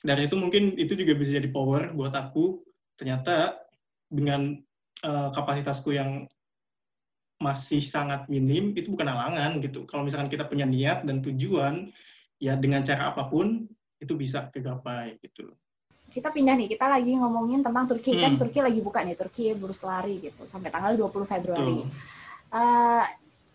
dari 0.00 0.30
itu 0.30 0.36
mungkin 0.38 0.78
itu 0.78 0.94
juga 0.94 1.12
bisa 1.18 1.36
jadi 1.36 1.50
power 1.50 1.92
buat 1.92 2.14
aku. 2.14 2.62
Ternyata 2.96 3.58
dengan 4.06 4.56
uh, 5.04 5.28
kapasitasku 5.34 5.92
yang 5.94 6.28
masih 7.40 7.80
sangat 7.80 8.28
minim, 8.28 8.76
itu 8.76 8.92
bukan 8.92 9.08
halangan 9.08 9.56
gitu. 9.64 9.88
Kalau 9.88 10.04
misalkan 10.04 10.28
kita 10.28 10.44
punya 10.44 10.68
niat 10.68 11.08
dan 11.08 11.24
tujuan, 11.24 11.88
ya 12.36 12.56
dengan 12.56 12.84
cara 12.84 13.12
apa 13.12 13.28
pun 13.32 13.64
itu 13.96 14.12
bisa 14.16 14.48
kegapai 14.52 15.16
gitu. 15.24 15.48
Kita 16.10 16.28
pindah 16.34 16.58
nih, 16.58 16.68
kita 16.76 16.90
lagi 16.90 17.16
ngomongin 17.16 17.62
tentang 17.62 17.86
Turki 17.86 18.18
kan 18.18 18.18
hmm. 18.18 18.24
kan 18.24 18.32
Turki 18.44 18.60
lagi 18.60 18.80
buka 18.82 19.00
nih, 19.06 19.16
Turki 19.16 19.54
burus 19.56 19.86
lari 19.86 20.20
gitu 20.20 20.42
sampai 20.44 20.68
tanggal 20.68 20.92
20 20.98 21.24
Februari. 21.24 21.80
Uh, 22.50 23.04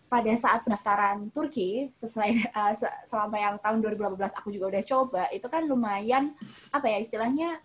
pada 0.06 0.34
saat 0.38 0.62
pendaftaran 0.62 1.30
Turki 1.34 1.90
sesuai 1.92 2.32
uh, 2.58 2.74
selama 3.04 3.38
yang 3.38 3.56
tahun 3.60 3.82
2018 3.82 4.40
aku 4.40 4.50
juga 4.54 4.66
udah 4.76 4.84
coba 4.86 5.24
itu 5.34 5.48
kan 5.50 5.66
lumayan 5.66 6.32
apa 6.70 6.86
ya 6.90 6.98
istilahnya 7.02 7.58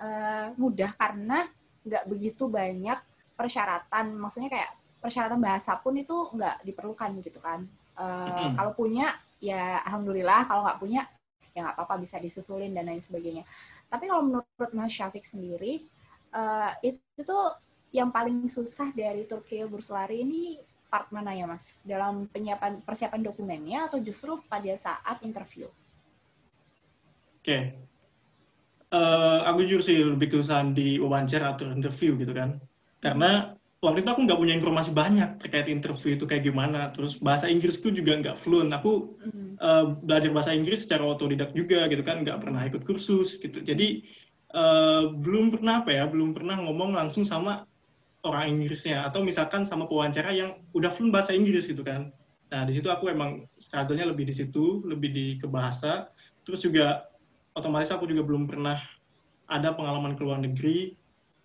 uh, 0.00 0.52
mudah 0.60 0.92
karena 0.94 1.48
nggak 1.86 2.04
begitu 2.10 2.50
banyak 2.50 2.98
persyaratan 3.36 4.16
maksudnya 4.16 4.50
kayak 4.50 4.70
persyaratan 5.00 5.38
bahasa 5.38 5.78
pun 5.78 5.94
itu 5.94 6.34
nggak 6.34 6.66
diperlukan 6.66 7.10
gitu 7.22 7.38
kan. 7.38 7.62
Uh, 7.96 8.52
kalau 8.58 8.76
punya 8.76 9.14
ya 9.40 9.80
alhamdulillah 9.86 10.44
kalau 10.48 10.66
nggak 10.66 10.80
punya 10.80 11.02
ya 11.56 11.64
nggak 11.64 11.76
apa-apa 11.78 12.02
bisa 12.02 12.20
disusulin 12.20 12.74
dan 12.74 12.90
lain 12.90 13.00
sebagainya. 13.00 13.46
Tapi 13.86 14.04
kalau 14.10 14.26
menurut 14.26 14.70
Mas 14.74 14.92
Syafiq 14.92 15.24
sendiri 15.24 15.86
uh, 16.34 16.74
itu, 16.82 16.98
itu 17.16 17.38
yang 17.94 18.10
paling 18.10 18.44
susah 18.50 18.90
dari 18.92 19.24
Turki 19.24 19.62
Burslari 19.64 20.26
ini 20.26 20.60
part 20.86 21.10
mana 21.10 21.34
ya 21.34 21.44
Mas? 21.44 21.78
Dalam 21.82 22.30
penyiapan 22.30 22.80
persiapan 22.82 23.20
dokumennya 23.22 23.90
atau 23.90 23.98
justru 24.00 24.38
pada 24.46 24.72
saat 24.78 25.20
interview? 25.26 25.66
Oke. 27.42 27.42
Okay. 27.42 27.62
Uh, 28.94 28.98
eh, 28.98 29.38
aku 29.50 29.66
jujur 29.66 29.82
sih 29.82 29.98
lebih 29.98 30.38
kesusahan 30.38 30.70
di 30.70 30.96
wawancara 31.02 31.58
atau 31.58 31.68
interview 31.74 32.14
gitu 32.16 32.32
kan. 32.32 32.62
Karena 33.02 33.54
waktu 33.82 34.02
itu 34.02 34.10
aku 34.10 34.20
nggak 34.24 34.40
punya 34.40 34.54
informasi 34.56 34.90
banyak 34.94 35.42
terkait 35.42 35.66
interview 35.68 36.14
itu 36.14 36.24
kayak 36.24 36.46
gimana. 36.46 36.90
Terus 36.94 37.18
bahasa 37.18 37.50
Inggrisku 37.50 37.90
juga 37.90 38.18
nggak 38.18 38.38
fluent. 38.38 38.70
Aku 38.72 39.18
uh, 39.60 39.94
belajar 40.02 40.30
bahasa 40.32 40.54
Inggris 40.54 40.86
secara 40.86 41.06
otodidak 41.06 41.52
juga 41.52 41.86
gitu 41.90 42.02
kan, 42.06 42.22
nggak 42.22 42.38
pernah 42.40 42.62
ikut 42.66 42.82
kursus 42.86 43.36
gitu. 43.42 43.62
Jadi 43.62 44.06
uh, 44.54 45.12
belum 45.12 45.54
pernah 45.54 45.82
apa 45.82 45.90
ya, 45.92 46.04
belum 46.06 46.32
pernah 46.32 46.62
ngomong 46.62 46.94
langsung 46.94 47.26
sama 47.26 47.66
orang 48.26 48.58
Inggrisnya 48.58 49.06
atau 49.06 49.22
misalkan 49.22 49.62
sama 49.62 49.86
pewawancara 49.86 50.34
yang 50.34 50.58
udah 50.74 50.90
fluent 50.90 51.14
bahasa 51.14 51.32
Inggris 51.32 51.70
gitu 51.70 51.86
kan. 51.86 52.10
Nah, 52.50 52.62
di 52.62 52.78
situ 52.78 52.86
aku 52.86 53.10
emang 53.10 53.46
struggle-nya 53.58 54.06
lebih 54.06 54.26
di 54.26 54.34
situ, 54.34 54.82
lebih 54.86 55.10
di 55.10 55.26
kebahasa. 55.38 56.10
Terus 56.46 56.62
juga 56.62 57.10
otomatis 57.58 57.90
aku 57.90 58.06
juga 58.06 58.22
belum 58.22 58.46
pernah 58.46 58.78
ada 59.50 59.74
pengalaman 59.74 60.14
ke 60.14 60.22
luar 60.22 60.38
negeri, 60.42 60.94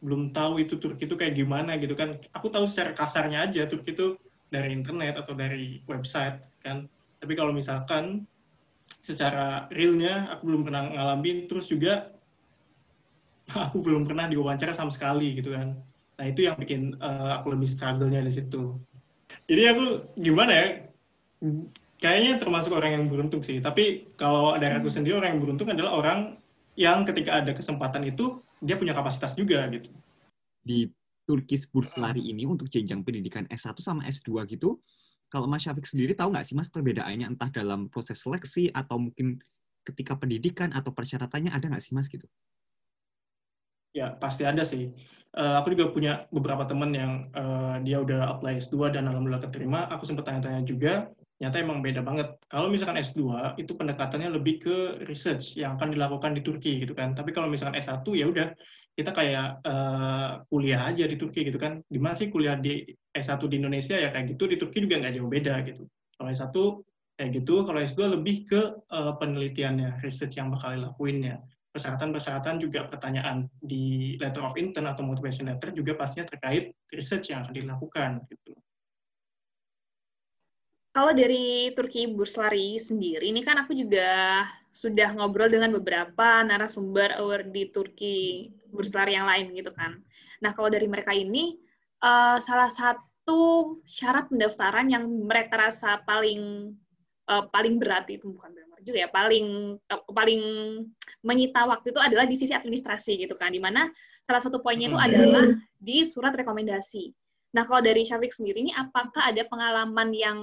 belum 0.01 0.33
tahu 0.33 0.61
itu 0.61 0.77
Turki 0.77 1.05
itu 1.05 1.17
kayak 1.17 1.37
gimana 1.37 1.77
gitu 1.77 1.93
kan. 1.97 2.17
Aku 2.37 2.49
tahu 2.49 2.65
secara 2.65 2.93
kasarnya 2.93 3.49
aja 3.49 3.65
Turki 3.65 3.93
itu 3.93 4.17
dari 4.53 4.73
internet 4.73 5.17
atau 5.17 5.33
dari 5.33 5.81
website 5.85 6.41
kan. 6.61 6.85
Tapi 7.21 7.33
kalau 7.37 7.53
misalkan 7.53 8.25
secara 9.01 9.69
realnya 9.73 10.29
aku 10.33 10.49
belum 10.49 10.61
pernah 10.67 10.89
ngalamin, 10.89 11.49
terus 11.49 11.69
juga 11.69 12.13
aku 13.65 13.81
belum 13.81 14.05
pernah 14.05 14.29
diwawancara 14.29 14.73
sama 14.73 14.93
sekali 14.93 15.37
gitu 15.37 15.53
kan. 15.53 15.77
Nah 16.19 16.25
itu 16.27 16.47
yang 16.47 16.55
bikin 16.59 16.97
uh, 16.99 17.39
aku 17.39 17.53
lebih 17.53 17.69
struggle-nya 17.69 18.23
di 18.25 18.33
situ. 18.33 18.75
Jadi 19.47 19.61
aku 19.67 19.85
gimana 20.19 20.51
ya? 20.51 20.67
Kayaknya 22.01 22.41
termasuk 22.41 22.71
orang 22.73 22.91
yang 22.97 23.05
beruntung 23.07 23.45
sih. 23.45 23.61
Tapi 23.61 24.13
kalau 24.17 24.57
dari 24.57 24.73
aku 24.77 24.89
sendiri 24.89 25.21
orang 25.21 25.37
yang 25.37 25.41
beruntung 25.43 25.69
adalah 25.69 25.91
orang 25.97 26.19
yang 26.79 27.03
ketika 27.03 27.43
ada 27.43 27.51
kesempatan 27.51 28.07
itu 28.07 28.39
dia 28.61 28.77
punya 28.77 28.93
kapasitas 28.93 29.33
juga 29.33 29.65
gitu. 29.69 29.89
Di 30.61 30.89
Turkish 31.25 31.69
Lari 31.97 32.27
ini 32.33 32.43
untuk 32.45 32.67
jenjang 32.67 33.01
pendidikan 33.05 33.45
S1 33.49 33.77
sama 33.81 34.05
S2 34.09 34.45
gitu, 34.49 34.81
kalau 35.31 35.47
Mas 35.47 35.63
Syafiq 35.63 35.87
sendiri 35.87 36.11
tahu 36.11 36.35
nggak 36.35 36.43
sih 36.43 36.55
Mas 36.59 36.67
perbedaannya 36.67 37.23
entah 37.23 37.47
dalam 37.47 37.87
proses 37.87 38.19
seleksi 38.19 38.67
atau 38.73 38.99
mungkin 38.99 39.39
ketika 39.87 40.19
pendidikan 40.19 40.75
atau 40.75 40.91
persyaratannya 40.91 41.49
ada 41.49 41.71
nggak 41.71 41.81
sih 41.81 41.95
Mas 41.95 42.11
gitu? 42.11 42.27
Ya, 43.91 44.15
pasti 44.15 44.47
ada 44.47 44.63
sih. 44.63 44.87
Uh, 45.31 45.59
aku 45.59 45.71
juga 45.75 45.91
punya 45.95 46.13
beberapa 46.31 46.67
teman 46.67 46.91
yang 46.91 47.31
uh, 47.35 47.79
dia 47.83 48.03
udah 48.03 48.35
apply 48.35 48.59
S2 48.59 48.95
dan 48.95 49.07
alhamdulillah 49.07 49.43
keterima. 49.43 49.87
Aku 49.91 50.03
sempat 50.03 50.27
tanya-tanya 50.27 50.63
juga, 50.67 51.07
nyata 51.39 51.59
emang 51.59 51.79
beda 51.79 52.03
banget. 52.03 52.35
Kalau 52.51 52.67
misalkan 52.67 52.99
S2, 52.99 53.55
itu 53.59 53.71
pendekatannya 53.75 54.31
lebih 54.31 54.55
ke 54.63 54.75
research 55.07 55.55
yang 55.55 55.79
akan 55.79 55.95
dilakukan 55.95 56.35
di 56.35 56.41
Turki 56.43 56.83
gitu 56.83 56.91
kan. 56.91 57.15
Tapi 57.15 57.31
kalau 57.31 57.47
misalkan 57.47 57.79
S1, 57.79 58.03
ya 58.15 58.27
udah 58.27 58.47
kita 58.95 59.11
kayak 59.15 59.63
uh, 59.63 60.43
kuliah 60.51 60.83
aja 60.83 61.07
di 61.07 61.15
Turki 61.15 61.47
gitu 61.47 61.59
kan. 61.59 61.79
Gimana 61.87 62.15
sih 62.15 62.27
kuliah 62.27 62.59
di 62.59 62.83
S1 63.15 63.39
di 63.47 63.55
Indonesia 63.59 63.95
ya 63.95 64.11
kayak 64.11 64.35
gitu, 64.35 64.51
di 64.51 64.55
Turki 64.59 64.83
juga 64.83 64.99
nggak 64.99 65.15
jauh 65.19 65.31
beda 65.31 65.53
gitu. 65.67 65.83
Kalau 66.15 66.29
S1 66.31 66.55
kayak 67.19 67.29
gitu, 67.43 67.55
kalau 67.67 67.79
S2 67.79 67.99
lebih 68.19 68.35
ke 68.47 68.61
uh, 68.87 69.15
penelitiannya, 69.19 69.99
research 70.03 70.39
yang 70.39 70.51
bakal 70.51 70.75
dilakuinnya 70.75 71.43
persyaratan-persyaratan 71.71 72.59
juga 72.59 72.85
pertanyaan 72.91 73.47
di 73.63 74.15
letter 74.19 74.43
of 74.43 74.59
intent 74.59 74.87
atau 74.87 75.07
motivation 75.07 75.47
letter 75.47 75.71
juga 75.71 75.95
pastinya 75.95 76.27
terkait 76.27 76.75
research 76.91 77.31
yang 77.31 77.47
akan 77.47 77.55
dilakukan 77.55 78.09
gitu. 78.27 78.51
Kalau 80.91 81.15
dari 81.15 81.71
Turki 81.71 82.03
Burslari 82.03 82.75
sendiri, 82.75 83.31
ini 83.31 83.47
kan 83.47 83.63
aku 83.63 83.71
juga 83.71 84.43
sudah 84.75 85.15
ngobrol 85.15 85.47
dengan 85.47 85.71
beberapa 85.71 86.43
narasumber 86.43 87.15
award 87.15 87.55
di 87.55 87.71
Turki 87.71 88.51
Burslari 88.67 89.15
yang 89.15 89.23
lain 89.23 89.55
gitu 89.55 89.71
kan. 89.71 90.03
Nah 90.43 90.51
kalau 90.51 90.67
dari 90.67 90.91
mereka 90.91 91.15
ini, 91.15 91.55
uh, 92.03 92.35
salah 92.43 92.67
satu 92.67 93.79
syarat 93.87 94.27
pendaftaran 94.27 94.91
yang 94.91 95.07
mereka 95.07 95.71
rasa 95.71 96.03
paling 96.03 96.75
uh, 97.31 97.43
paling 97.47 97.79
berat 97.79 98.11
itu 98.11 98.27
bukan 98.27 98.51
juga 98.83 99.07
ya 99.07 99.09
paling 99.13 99.77
uh, 99.77 100.01
paling 100.11 100.41
menyita 101.23 101.63
waktu 101.69 101.95
itu 101.95 101.99
adalah 102.01 102.25
di 102.27 102.35
sisi 102.35 102.51
administrasi 102.51 103.23
gitu 103.23 103.37
kan 103.39 103.53
di 103.55 103.61
mana 103.61 103.87
salah 104.27 104.41
satu 104.43 104.59
poinnya 104.59 104.91
itu 104.91 104.99
adalah 104.99 105.47
di 105.79 106.03
surat 106.03 106.35
rekomendasi. 106.35 107.13
Nah 107.55 107.63
kalau 107.63 107.79
dari 107.79 108.03
Syafiq 108.03 108.33
sendiri 108.33 108.63
ini 108.67 108.71
apakah 108.73 109.27
ada 109.27 109.43
pengalaman 109.47 110.09
yang 110.15 110.37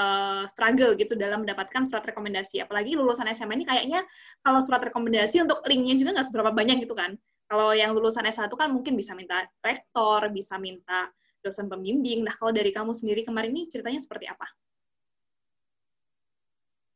uh, 0.00 0.44
struggle 0.50 0.96
gitu 0.98 1.14
dalam 1.14 1.46
mendapatkan 1.46 1.86
surat 1.86 2.04
rekomendasi? 2.04 2.60
Apalagi 2.64 2.98
lulusan 2.98 3.30
SMA 3.32 3.62
ini 3.62 3.66
kayaknya 3.68 4.02
kalau 4.42 4.60
surat 4.60 4.82
rekomendasi 4.82 5.40
untuk 5.40 5.62
linknya 5.68 5.94
juga 5.96 6.20
nggak 6.20 6.26
seberapa 6.28 6.50
banyak 6.50 6.84
gitu 6.84 6.96
kan. 6.96 7.14
Kalau 7.50 7.74
yang 7.74 7.98
lulusan 7.98 8.22
S1 8.30 8.46
kan 8.54 8.70
mungkin 8.70 8.94
bisa 8.94 9.10
minta 9.14 9.42
rektor 9.62 10.30
bisa 10.30 10.54
minta 10.58 11.10
dosen 11.42 11.66
pembimbing. 11.66 12.22
Nah 12.22 12.34
kalau 12.34 12.54
dari 12.54 12.70
kamu 12.70 12.94
sendiri 12.94 13.26
kemarin 13.26 13.50
ini 13.54 13.66
ceritanya 13.70 13.98
seperti 14.02 14.30
apa? 14.30 14.46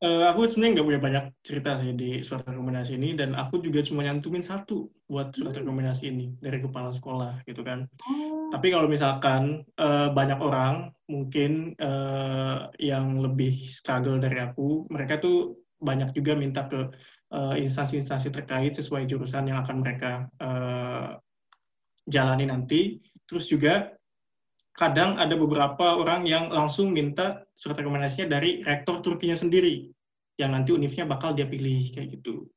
Uh, 0.04 0.28
aku 0.28 0.44
sebenarnya 0.44 0.72
nggak 0.76 0.88
punya 0.92 1.00
banyak 1.00 1.24
cerita 1.40 1.80
sih 1.80 1.96
di 1.96 2.20
surat 2.20 2.44
rekomendasi 2.44 3.00
ini 3.00 3.16
dan 3.16 3.32
aku 3.32 3.56
juga 3.64 3.80
cuma 3.80 4.04
nyantumin 4.04 4.44
satu 4.44 4.92
buat 5.08 5.32
surat 5.32 5.56
hmm. 5.56 5.64
rekomendasi 5.64 6.12
ini 6.12 6.36
dari 6.44 6.60
kepala 6.60 6.92
sekolah 6.92 7.40
gitu 7.48 7.64
kan. 7.64 7.88
Oh. 8.04 8.52
Tapi 8.52 8.68
kalau 8.68 8.84
misalkan 8.84 9.64
uh, 9.80 10.12
banyak 10.12 10.36
orang 10.44 10.92
mungkin 11.08 11.72
uh, 11.80 12.68
yang 12.76 13.16
lebih 13.16 13.64
struggle 13.64 14.20
dari 14.20 14.44
aku, 14.44 14.84
mereka 14.92 15.24
tuh 15.24 15.56
banyak 15.80 16.12
juga 16.12 16.36
minta 16.36 16.68
ke 16.68 16.84
instansi-instansi 17.34 18.28
uh, 18.28 18.34
terkait 18.40 18.76
sesuai 18.76 19.08
jurusan 19.08 19.48
yang 19.48 19.64
akan 19.64 19.80
mereka 19.80 20.28
uh, 20.44 21.16
jalani 22.12 22.44
nanti. 22.44 23.00
Terus 23.24 23.48
juga 23.48 23.88
kadang 24.74 25.14
ada 25.16 25.38
beberapa 25.38 25.94
orang 25.94 26.26
yang 26.26 26.50
langsung 26.50 26.90
minta 26.90 27.46
surat 27.54 27.78
rekomendasinya 27.78 28.26
dari 28.26 28.58
rektor 28.66 28.98
Turkinya 28.98 29.38
sendiri 29.38 29.94
yang 30.34 30.50
nanti 30.50 30.74
univnya 30.74 31.06
bakal 31.06 31.30
dia 31.30 31.46
pilih 31.46 31.94
kayak 31.94 32.18
gitu. 32.18 32.50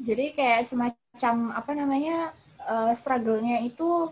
Jadi 0.00 0.32
kayak 0.32 0.64
semacam 0.64 1.52
apa 1.52 1.72
namanya 1.76 2.32
uh, 2.64 2.92
struggle-nya 2.96 3.60
itu 3.64 4.08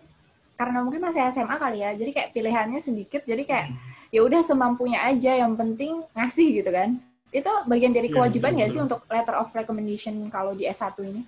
karena 0.60 0.84
mungkin 0.84 1.00
masih 1.00 1.24
SMA 1.32 1.56
kali 1.56 1.80
ya. 1.80 1.96
Jadi 1.96 2.12
kayak 2.12 2.30
pilihannya 2.36 2.80
sedikit. 2.80 3.24
Jadi 3.24 3.48
kayak 3.48 3.72
hmm. 3.72 4.12
ya 4.12 4.20
udah 4.20 4.40
semampunya 4.44 5.00
aja. 5.00 5.32
Yang 5.40 5.52
penting 5.56 5.92
ngasih 6.12 6.60
gitu 6.60 6.70
kan. 6.72 7.00
Itu 7.32 7.50
bagian 7.64 7.96
dari 7.96 8.12
iya, 8.12 8.14
kewajiban 8.20 8.52
nggak 8.52 8.68
ya, 8.68 8.72
sih 8.72 8.80
untuk 8.84 9.00
letter 9.08 9.36
of 9.40 9.48
recommendation 9.56 10.28
kalau 10.28 10.52
di 10.52 10.68
S1 10.68 10.92
ini? 11.08 11.24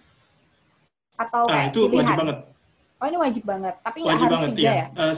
Atau 1.17 1.49
ah, 1.49 1.53
kayak 1.53 1.73
itu 1.73 1.81
pilihan? 1.89 2.05
wajib 2.05 2.21
banget 2.21 2.39
Oh 2.97 3.05
ini 3.05 3.21
wajib 3.21 3.45
banget, 3.45 3.77
tapi 3.85 4.09
nggak 4.09 4.25
harus 4.25 4.41
banget, 4.41 4.57
tiga 4.57 4.65
iya. 4.65 4.73
ya? 4.73 4.87
Uh, 4.97 5.17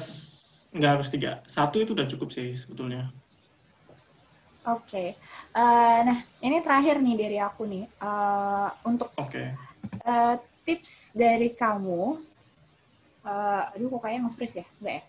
nggak 0.75 0.93
harus 0.99 1.09
tiga, 1.15 1.31
satu 1.47 1.77
itu 1.79 1.95
udah 1.95 2.07
cukup 2.11 2.29
sih 2.35 2.59
sebetulnya. 2.59 3.07
Oke, 4.69 4.83
okay. 4.85 5.09
uh, 5.55 6.03
nah 6.05 6.19
ini 6.43 6.59
terakhir 6.59 6.99
nih 6.99 7.17
dari 7.17 7.39
aku 7.39 7.65
nih 7.71 7.87
uh, 8.03 8.69
untuk 8.83 9.15
okay. 9.15 9.55
uh, 10.03 10.37
tips 10.67 11.15
dari 11.15 11.55
kamu. 11.55 12.19
Uh, 13.23 13.73
aduh 13.77 13.93
kok 13.95 14.01
kayaknya 14.05 14.21
nge-freeze 14.27 14.57
ya, 14.59 14.67
enggak 14.83 14.95
ya? 14.99 15.03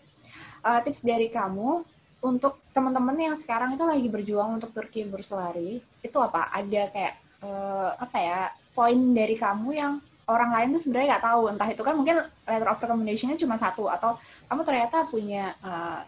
Uh, 0.60 0.78
tips 0.86 1.00
dari 1.02 1.28
kamu 1.28 1.68
untuk 2.20 2.60
teman-teman 2.70 3.16
yang 3.16 3.36
sekarang 3.36 3.74
itu 3.74 3.84
lagi 3.84 4.08
berjuang 4.12 4.60
untuk 4.60 4.70
Turki 4.70 5.04
berselari, 5.08 5.82
itu 6.04 6.18
apa? 6.22 6.54
Ada 6.54 6.82
kayak 6.92 7.14
uh, 7.42 7.98
apa 7.98 8.18
ya? 8.20 8.40
Poin 8.70 8.96
dari 9.12 9.34
kamu 9.34 9.68
yang 9.74 9.98
orang 10.28 10.50
lain 10.52 10.68
tuh 10.76 10.80
sebenarnya 10.82 11.16
nggak 11.16 11.24
tahu 11.26 11.42
entah 11.52 11.68
itu 11.70 11.82
kan 11.82 11.94
mungkin 11.96 12.16
letter 12.46 12.68
of 12.68 12.80
recommendation-nya 12.80 13.36
cuma 13.40 13.56
satu 13.56 13.88
atau 13.88 14.16
kamu 14.46 14.62
ternyata 14.62 15.06
punya 15.08 15.54
uh, 15.64 16.02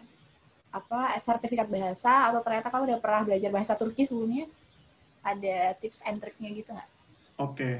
apa 0.73 1.13
sertifikat 1.21 1.69
bahasa 1.69 2.33
atau 2.33 2.41
ternyata 2.41 2.73
kamu 2.73 2.83
udah 2.89 2.99
pernah 2.99 3.21
belajar 3.21 3.49
bahasa 3.53 3.77
Turki 3.77 4.09
sebelumnya? 4.09 4.49
Ada 5.21 5.77
tips 5.77 6.03
and 6.09 6.17
triknya 6.19 6.49
gitu 6.51 6.73
nggak? 6.73 6.89
Oke. 7.37 7.53
Okay. 7.53 7.75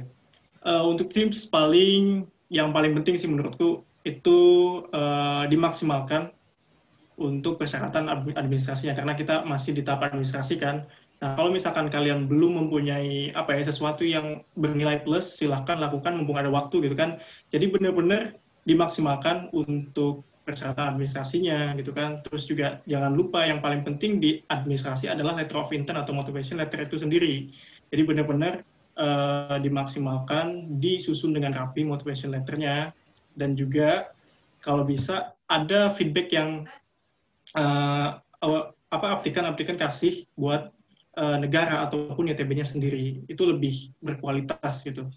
Uh, 0.63 0.79
eh, 0.79 0.83
untuk 0.85 1.09
tips 1.09 1.49
paling 1.49 2.29
yang 2.53 2.69
paling 2.69 2.93
penting 2.93 3.17
sih 3.17 3.27
menurutku 3.27 3.81
itu 4.05 4.39
uh, 4.93 5.43
dimaksimalkan 5.49 6.29
untuk 7.17 7.57
persyaratan 7.57 8.09
administrasinya 8.33 8.93
karena 8.93 9.13
kita 9.17 9.41
masih 9.43 9.73
di 9.73 9.81
tahap 9.81 10.13
administrasi 10.13 10.61
kan. 10.61 10.85
Nah, 11.21 11.39
kalau 11.39 11.53
misalkan 11.53 11.87
kalian 11.87 12.27
belum 12.27 12.65
mempunyai 12.65 13.31
apa 13.37 13.55
ya 13.55 13.63
sesuatu 13.69 14.03
yang 14.03 14.43
bernilai 14.57 15.05
plus, 15.05 15.39
silahkan 15.39 15.79
lakukan 15.79 16.19
mumpung 16.19 16.35
ada 16.35 16.51
waktu 16.51 16.83
gitu 16.83 16.95
kan. 16.97 17.21
Jadi 17.53 17.71
benar-benar 17.71 18.35
dimaksimalkan 18.67 19.51
untuk 19.53 20.25
persyaratan 20.43 20.95
administrasinya 20.95 21.71
gitu 21.79 21.95
kan. 21.95 22.19
Terus 22.27 22.43
juga 22.43 22.83
jangan 22.83 23.15
lupa 23.15 23.47
yang 23.47 23.63
paling 23.63 23.87
penting 23.87 24.19
di 24.19 24.43
administrasi 24.51 25.07
adalah 25.07 25.39
letter 25.39 25.55
of 25.55 25.71
intent 25.71 25.95
atau 25.95 26.11
motivation 26.11 26.59
letter 26.59 26.83
itu 26.83 26.99
sendiri. 26.99 27.47
Jadi 27.87 28.01
benar-benar 28.03 28.67
uh, 28.99 29.57
dimaksimalkan, 29.63 30.79
disusun 30.83 31.31
dengan 31.31 31.55
rapi 31.55 31.87
motivation 31.87 32.35
letternya 32.35 32.91
dan 33.39 33.55
juga 33.55 34.11
kalau 34.59 34.83
bisa 34.83 35.31
ada 35.47 35.91
feedback 35.93 36.31
yang 36.35 36.67
uh, 37.55 38.19
apa 38.93 39.07
aplikan-aplikan 39.19 39.79
kasih 39.79 40.27
buat 40.35 40.72
uh, 41.17 41.37
negara 41.37 41.85
ataupun 41.85 42.29
YTB-nya 42.29 42.65
sendiri 42.65 43.25
itu 43.29 43.43
lebih 43.45 43.93
berkualitas 43.99 44.85
gitu. 44.85 45.09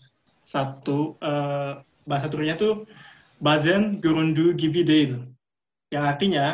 Satu 0.47 1.19
uh, 1.21 1.83
bahasa 2.07 2.31
Turkinya 2.31 2.57
tuh 2.57 2.87
bazen 3.43 4.01
göründüğü 4.01 4.57
gibi 4.57 4.87
değil. 4.87 5.13
Yang 5.93 6.05
artinya 6.05 6.47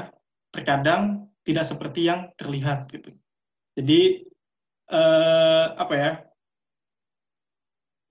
terkadang 0.52 1.30
tidak 1.42 1.66
seperti 1.66 2.06
yang 2.06 2.30
terlihat 2.36 2.90
gitu. 2.92 3.10
Jadi 3.78 4.28
uh, 4.92 5.74
apa 5.78 5.94
ya? 5.96 6.12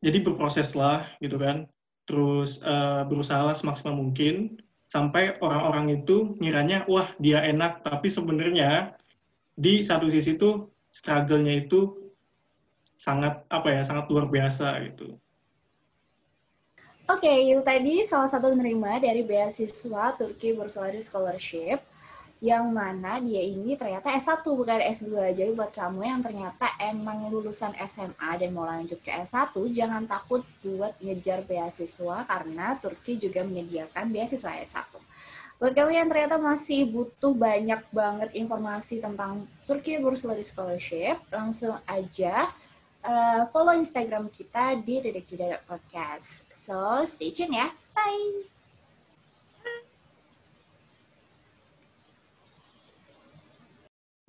Jadi 0.02 0.18
berproseslah 0.26 1.06
gitu 1.22 1.38
kan. 1.38 1.70
Terus 2.10 2.60
berusahalah 3.08 3.56
semaksimal 3.56 3.96
mungkin 3.96 4.60
sampai 4.92 5.40
orang-orang 5.40 6.04
itu 6.04 6.36
ngiranya 6.44 6.84
wah 6.92 7.08
dia 7.24 7.40
enak 7.40 7.80
tapi 7.88 8.12
sebenarnya 8.12 9.00
di 9.56 9.80
satu 9.80 10.12
sisi 10.12 10.36
itu 10.36 10.68
struggle-nya 10.92 11.66
itu 11.66 12.12
sangat 13.00 13.42
apa 13.50 13.68
ya 13.74 13.82
sangat 13.82 14.06
luar 14.12 14.30
biasa 14.30 14.78
gitu. 14.86 15.18
Oke, 17.10 17.28
okay, 17.28 17.52
itu 17.52 17.60
tadi 17.66 18.06
salah 18.08 18.30
satu 18.30 18.54
penerima 18.54 19.02
dari 19.02 19.26
beasiswa 19.26 20.16
Turki 20.16 20.56
Bursalari 20.56 21.02
Scholarship 21.02 21.84
yang 22.42 22.74
mana 22.74 23.22
dia 23.22 23.46
ini 23.46 23.78
ternyata 23.78 24.10
S1 24.18 24.42
bukan 24.42 24.82
S2. 24.82 25.30
Jadi 25.38 25.50
buat 25.54 25.70
kamu 25.70 26.02
yang 26.02 26.22
ternyata 26.26 26.74
emang 26.82 27.30
lulusan 27.30 27.78
SMA 27.86 28.32
dan 28.42 28.50
mau 28.50 28.66
lanjut 28.66 28.98
ke 29.06 29.14
S1, 29.14 29.54
jangan 29.70 30.10
takut 30.10 30.42
buat 30.66 30.98
ngejar 30.98 31.46
beasiswa 31.46 32.26
karena 32.26 32.78
Turki 32.82 33.22
juga 33.22 33.46
menyediakan 33.46 34.10
beasiswa 34.10 34.58
S1. 34.58 34.91
Buat 35.62 35.78
kamu 35.78 35.94
yang 35.94 36.10
ternyata 36.10 36.42
masih 36.42 36.90
butuh 36.90 37.38
banyak 37.38 37.86
banget 37.94 38.34
informasi 38.34 38.98
tentang 38.98 39.46
Turki 39.70 40.02
Bursary 40.02 40.42
Scholarship, 40.42 41.22
langsung 41.30 41.78
aja 41.86 42.50
uh, 43.06 43.46
follow 43.54 43.78
Instagram 43.78 44.26
kita 44.34 44.82
di 44.82 45.06
titik 45.06 45.22
jeda 45.30 45.62
podcast. 45.70 46.50
So, 46.50 47.06
stay 47.06 47.30
tune 47.30 47.54
ya. 47.54 47.70
Bye! 47.94 48.50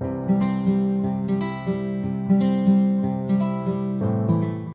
Bye. 0.04 0.51